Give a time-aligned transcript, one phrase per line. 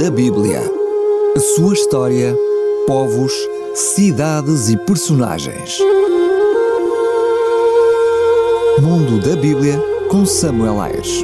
[0.00, 0.62] da Bíblia.
[1.36, 2.34] A sua história,
[2.86, 3.34] povos,
[3.74, 5.78] cidades e personagens.
[8.80, 9.78] Mundo da Bíblia
[10.10, 11.22] com Samuel Ayres.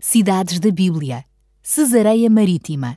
[0.00, 1.26] Cidades da Bíblia.
[1.62, 2.96] Cesareia Marítima.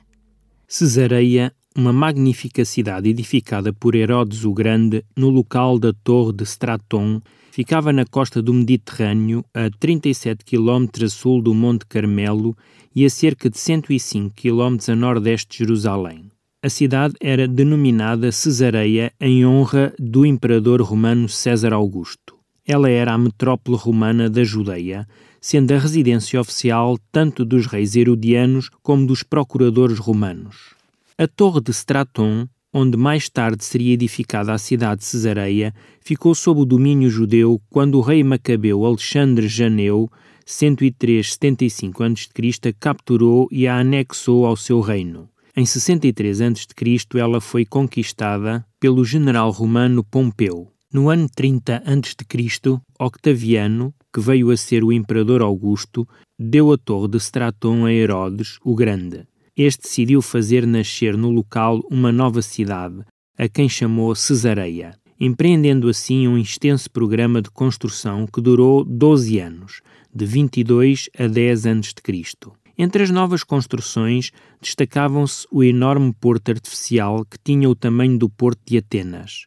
[0.66, 7.20] Cesareia, uma magnífica cidade edificada por Herodes o Grande no local da Torre de Straton,
[7.54, 12.56] ficava na costa do Mediterrâneo, a 37 km a sul do Monte Carmelo
[12.96, 16.24] e a cerca de 105 km a nordeste de Jerusalém.
[16.60, 22.34] A cidade era denominada Cesareia em honra do imperador romano César Augusto.
[22.66, 25.06] Ela era a metrópole romana da Judeia,
[25.40, 30.74] sendo a residência oficial tanto dos reis herodianos como dos procuradores romanos.
[31.16, 36.60] A Torre de Straton, onde mais tarde seria edificada a cidade de Cesareia, ficou sob
[36.60, 40.10] o domínio judeu quando o rei macabeu Alexandre Janeu,
[40.44, 45.28] 103-75 a.C., capturou e a anexou ao seu reino.
[45.56, 50.68] Em 63 a.C., ela foi conquistada pelo general romano Pompeu.
[50.92, 57.06] No ano 30 a.C., Octaviano, que veio a ser o imperador Augusto, deu a torre
[57.08, 59.28] de Straton a Herodes, o Grande.
[59.56, 63.02] Este decidiu fazer nascer no local uma nova cidade,
[63.38, 69.80] a quem chamou Cesareia, empreendendo assim um extenso programa de construção que durou 12 anos,
[70.12, 72.34] de 22 a 10 a.C.
[72.76, 78.60] Entre as novas construções destacavam-se o enorme porto artificial que tinha o tamanho do porto
[78.66, 79.46] de Atenas,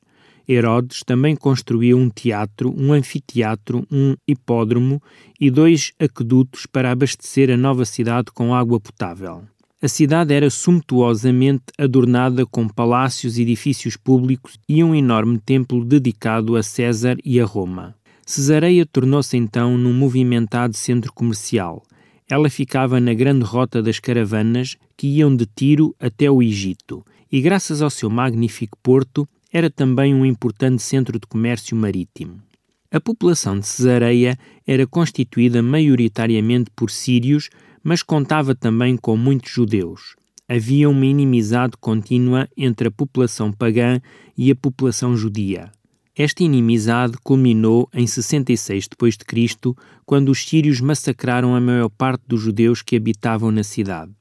[0.49, 5.01] Herodes também construiu um teatro, um anfiteatro, um hipódromo
[5.37, 9.43] e dois aquedutos para abastecer a nova cidade com água potável.
[9.79, 16.55] A cidade era sumptuosamente adornada com palácios e edifícios públicos e um enorme templo dedicado
[16.55, 17.95] a César e a Roma.
[18.25, 21.83] Cesareia tornou-se então num movimentado centro comercial.
[22.27, 27.39] Ela ficava na grande rota das caravanas que iam de Tiro até o Egito, e
[27.39, 32.41] graças ao seu magnífico porto, era também um importante centro de comércio marítimo.
[32.89, 37.49] A população de Cesareia era constituída maioritariamente por sírios,
[37.87, 40.17] mas contava também com muitos judeus.
[40.45, 44.01] Havia uma inimizade contínua entre a população pagã
[44.37, 45.71] e a população judia.
[46.13, 49.73] Esta inimizade culminou em 66 d.C.,
[50.05, 54.11] quando os sírios massacraram a maior parte dos judeus que habitavam na cidade.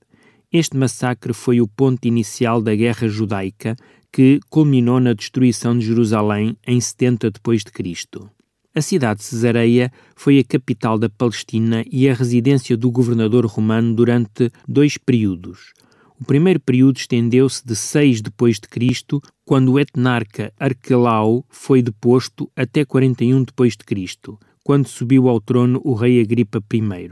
[0.53, 3.75] Este massacre foi o ponto inicial da Guerra Judaica,
[4.13, 8.31] que culminou na destruição de Jerusalém em 70 depois de Cristo.
[8.77, 13.95] A cidade de Cesareia foi a capital da Palestina e a residência do governador romano
[13.95, 15.73] durante dois períodos.
[16.21, 22.51] O primeiro período estendeu-se de 6 depois de Cristo, quando o etnarca Arquelau foi deposto,
[22.55, 27.09] até 41 depois de Cristo, quando subiu ao trono o rei Agripa I.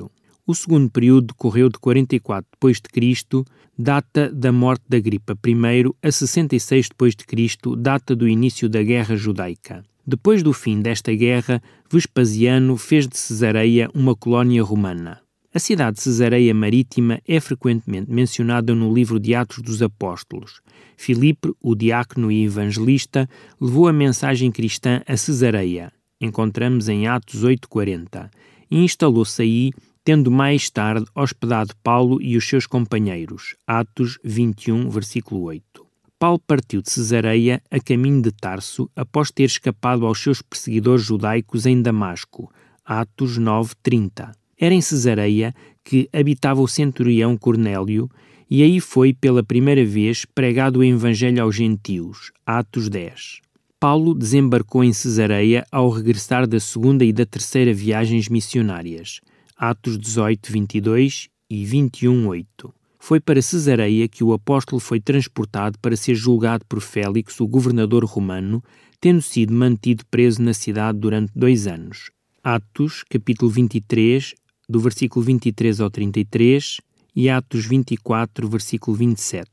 [0.47, 3.43] O segundo período decorreu de 44 depois de Cristo,
[3.79, 8.83] data da morte da Agripa I, a 66 depois de Cristo, data do início da
[8.83, 9.83] Guerra Judaica.
[10.07, 15.21] Depois do fim desta guerra, Vespasiano fez de Cesareia uma colónia romana.
[15.53, 20.61] A cidade de Cesareia Marítima é frequentemente mencionada no livro de Atos dos Apóstolos.
[20.97, 23.29] Filipe, o diácono e evangelista,
[23.61, 25.93] levou a mensagem cristã a Cesareia.
[26.21, 28.31] Encontramos em Atos 8:40.
[28.71, 29.71] E instalou-se aí
[30.05, 33.55] tendo mais tarde hospedado Paulo e os seus companheiros.
[33.67, 35.84] Atos 21, versículo 8.
[36.25, 41.67] Paulo partiu de Cesareia a caminho de Tarso após ter escapado aos seus perseguidores judaicos
[41.67, 42.51] em Damasco.
[42.83, 44.33] Atos 9, 30.
[44.59, 48.09] Era em Cesareia que habitava o centurião Cornélio
[48.49, 52.33] e aí foi pela primeira vez pregado o Evangelho aos gentios.
[52.47, 53.43] Atos 10.
[53.79, 59.21] Paulo desembarcou em Cesareia ao regressar da segunda e da terceira viagens missionárias.
[59.55, 62.75] Atos 18, 22 e 21, 8.
[63.07, 68.03] Foi para Cesareia que o apóstolo foi transportado para ser julgado por Félix, o governador
[68.03, 68.65] romano,
[68.99, 72.11] tendo sido mantido preso na cidade durante dois anos.
[72.43, 74.33] Atos, capítulo 23,
[74.67, 76.81] do versículo 23 ao 33
[77.15, 79.51] e Atos 24, versículo 27.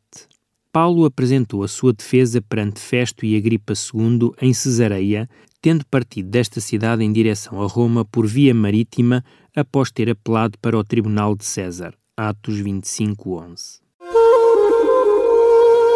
[0.72, 5.30] Paulo apresentou a sua defesa perante Festo e Agripa II em Cesareia,
[5.62, 9.22] tendo partido desta cidade em direção a Roma por via marítima
[9.54, 11.94] após ter apelado para o Tribunal de César.
[12.18, 13.80] Atos 25:11.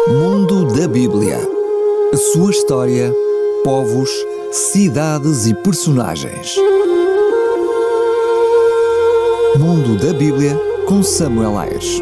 [0.08, 1.38] Mundo da Bíblia.
[2.12, 3.12] A sua história,
[3.62, 4.10] povos,
[4.50, 6.56] cidades e personagens.
[9.58, 12.00] Mundo da Bíblia com Samuel Ayres.